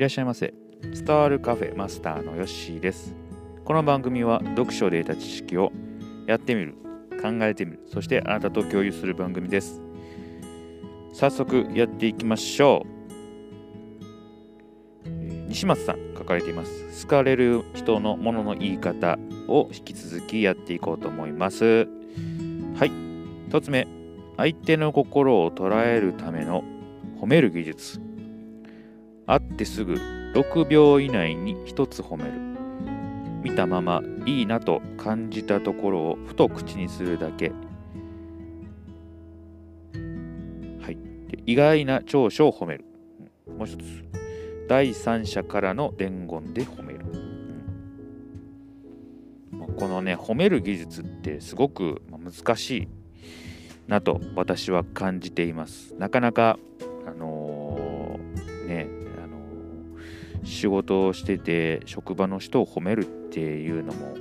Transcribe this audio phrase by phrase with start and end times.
[0.00, 0.54] いらっしゃいませ。
[0.94, 3.14] スタールカフェマスターのヨッシーです。
[3.66, 5.72] この番組は読書で得た知識を
[6.26, 6.72] やってみる、
[7.20, 9.82] 考えてみる、そしてあなたと共有する番組です。
[11.12, 12.86] 早速やっていきましょ
[15.04, 15.08] う。
[15.50, 17.02] 西松さん書かれています。
[17.02, 21.86] 好かれる人のものの言い方を引き続きやっていこうと思います。
[22.74, 22.92] はい。
[23.50, 23.86] 一つ目。
[24.38, 26.64] 相手の心を捉えるための
[27.20, 28.09] 褒める技術。
[29.30, 29.94] 会ってすぐ
[30.34, 32.32] 6秒以内に1つ褒める。
[33.44, 37.52] 見たままいいなと感じたところをふと口にするだけ。
[40.80, 40.98] はい。
[41.46, 42.84] 意外な長所を褒める。
[43.56, 43.82] もう一つ。
[44.68, 47.00] 第三者からの伝言で褒める。
[49.78, 52.88] このね、褒める技術ってすごく難しい
[53.86, 55.94] なと私は感じています。
[55.98, 56.58] なかなか、
[57.06, 58.99] あのーね、
[60.44, 64.16] 仕事をしてて職場の人を褒めるっていうのも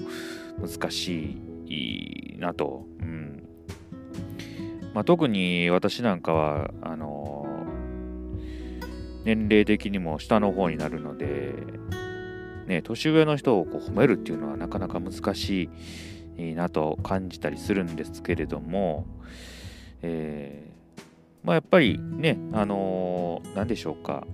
[0.59, 2.85] 難しいなと。
[3.01, 3.47] うん
[4.93, 7.47] まあ、特に私なんかはあの
[9.23, 11.53] 年齢的にも下の方になるので、
[12.65, 15.69] ね、年上の人をこう褒めるっていうのはなかなか難し
[16.37, 19.05] いなと感じたりするんですけれども、
[20.01, 20.79] えー
[21.43, 24.27] まあ、やっぱりね、あのー何でしょうか、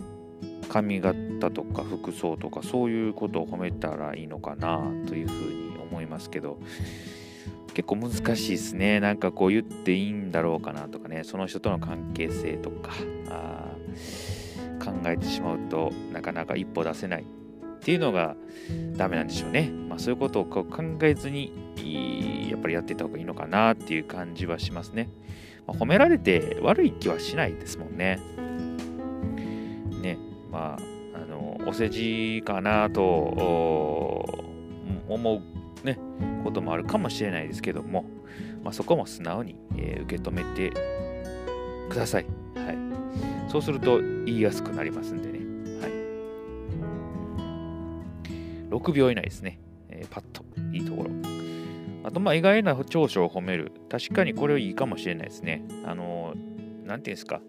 [0.70, 6.60] 髪型とか服装とかそういうことを褒めたらいいのかなというふうに思いますけど、
[7.74, 9.00] 結構難しいですね。
[9.00, 12.92] なんかこう言っていいんだろうかなとかね、その人との関係性とか、
[13.30, 13.76] あ
[14.84, 17.26] 考えてしまうとなかなか一歩出せないっ
[17.80, 18.36] ていうのが
[18.96, 19.72] ダメなんでしょうね。
[19.90, 20.66] まあそういうことを考
[21.02, 21.52] えずに
[22.50, 25.10] やっぱりやっていった方がいいのかなっていう感じはしますね。
[25.68, 28.20] まあ褒められて悪い気はしないですもんね。
[30.02, 30.18] ね、
[30.52, 30.78] ま
[31.14, 33.04] あ、あの、お世辞かなと
[35.08, 35.42] 思
[35.84, 36.00] うね、
[36.44, 38.06] こともあるかもしれないですけども、
[38.64, 40.72] まあそこも素直に、えー受け止めて
[41.90, 42.26] ください。
[42.56, 43.52] はい。
[43.52, 45.40] そうすると言いやすくなりますんでね。
[45.82, 45.92] はい。
[48.70, 49.60] 6秒以内ですね。
[49.90, 50.44] えーパッと
[50.74, 51.10] いいところ。
[52.04, 53.72] あと、まあ、意外な長所を褒める。
[53.90, 55.64] 確かにこれはいいかもしれないですね。
[55.86, 57.42] あのー、なんていうんですか。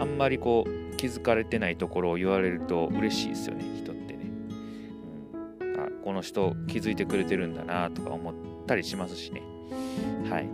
[0.00, 4.20] あんまりこう、気づかれてないところを言われると嬉しいですよね、人ってね。
[5.60, 8.34] うん、あ、この人気づいてくれてるんだなとか思っ
[8.66, 9.42] たりしますしね。
[10.30, 10.48] はい。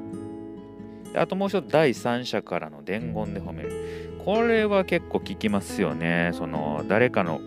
[1.16, 3.72] あともう一つ、第三者からの伝言で褒める。
[4.24, 6.30] これは結構聞きますよね。
[6.34, 7.40] その、誰かの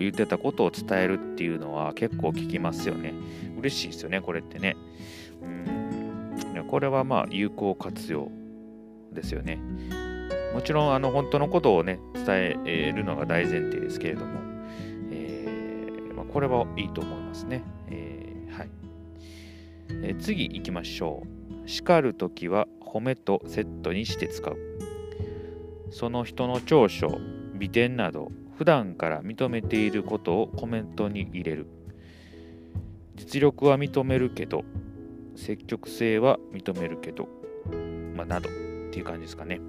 [0.00, 3.14] 言ってたことを伝えるっていうのは結構聞きますよね。
[3.58, 4.76] 嬉しいですよね、これってね。
[5.42, 5.46] う
[6.60, 6.66] ん。
[6.66, 8.30] これはまあ、有効活用
[9.12, 9.58] ですよね。
[10.54, 14.40] もちろん、あの、本当のことをね、伝えるのが大前提ですけれども、
[15.10, 17.62] えーまあ、これはいいと思いますね。
[17.88, 18.70] えーはい。
[19.90, 21.22] えー次行きましょ
[21.64, 21.68] う。
[21.68, 24.56] 叱るときは褒めとセットにして使う。
[25.90, 27.18] その人の長所、
[27.54, 31.66] 美点など、普段から認めていることをコメントに入れる。
[33.16, 34.64] 実力は認めるけど、
[35.36, 37.28] 積極性は認めるけど、
[38.14, 38.52] まあ、などっ
[38.90, 39.60] ていう感じですかね。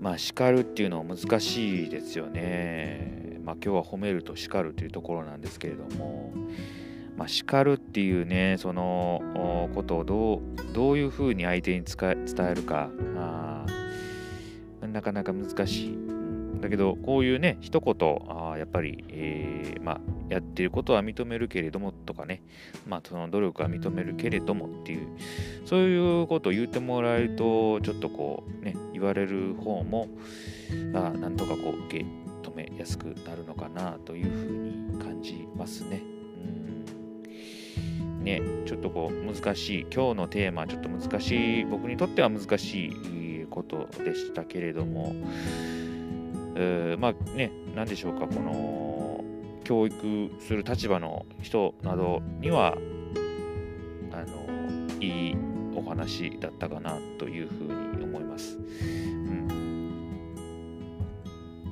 [0.00, 3.40] まあ、叱るっていうのは難しいですよね。
[3.44, 6.32] まあ、今日は褒めると叱るというところなんですけれども、
[7.16, 9.22] まあ、叱るっていうね、その
[9.74, 10.40] ことをどう
[10.74, 12.16] どういうふうに相手に伝
[12.50, 13.66] えるかあ、
[14.86, 16.15] なかなか難しい。
[16.66, 17.94] うんだけど、こういうね、一言、
[18.28, 22.42] あーやっぱり、えーまあ、やってることは認めるけれどもとかね、
[22.86, 25.06] まあ、その努力は認めるけれどもっていう、
[25.64, 30.08] そういうことを言ってもらえると、ちょっとこう、ね、言われる方も、
[30.94, 32.04] あーなんとかこう、受け
[32.42, 34.52] 止めやすくなるのかなというふう
[34.96, 36.00] に感じますね。
[36.00, 36.16] うん
[38.24, 45.14] ね、ちょっとこう難しい、今日のテーマはちょっと難しい、僕にとっては難しいことでしたけれども、
[46.58, 49.24] えーまあね、なんでしょうか、この
[49.64, 52.76] 教育する立場の人などには、
[54.12, 54.46] あの
[55.00, 55.36] いい
[55.74, 58.56] お話だったかなというふうに思います。
[58.56, 59.48] うん。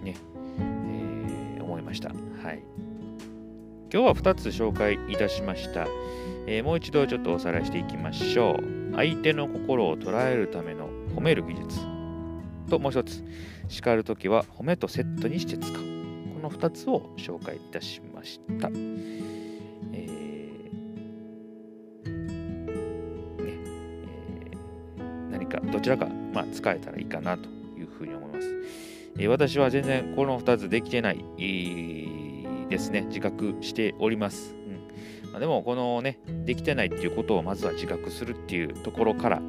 [0.02, 0.14] ね、
[0.58, 2.10] えー思いました。
[2.10, 2.14] は
[2.52, 2.62] い。
[3.92, 5.86] 今日は2つ紹介いたしました。
[6.46, 8.94] えーもう一度ちょっとおさらいしていきましょう。
[8.96, 11.93] 相手の心を捉えるための褒める技術。
[12.68, 13.22] ともう一つ、
[13.68, 15.72] 叱るときは褒めとセットにして使う。
[15.72, 15.80] こ
[16.42, 18.68] の2つを紹介いたしました。
[18.68, 19.34] えー
[23.42, 23.58] ね
[24.02, 28.48] えー何かどちらか、まあ、使えたらいいかなというふうに思います。
[29.18, 31.24] え私は全然この2つできてない、
[32.68, 34.54] ですね、自覚しております。
[35.34, 39.42] ま、でも、このね、できてないっていうことをまずは自覚するっていうところから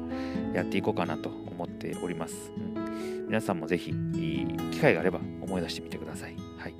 [0.52, 2.52] やっていこうかなと思っております。
[2.56, 2.75] うん、
[3.26, 3.92] 皆さんもぜひ、
[4.72, 6.36] 機会があれば思い出してみてください。
[6.58, 6.74] はい、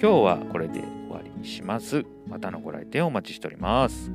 [0.00, 2.04] 今日はこれで終わりにします。
[2.26, 4.10] またのご来店お待ちしております。